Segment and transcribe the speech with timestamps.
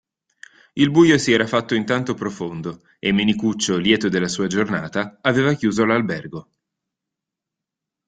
[0.73, 5.85] Il buio si era fatto intanto profondo e Menicuccio lieto della sua giornata, aveva chiuso
[5.85, 6.49] l'albergo.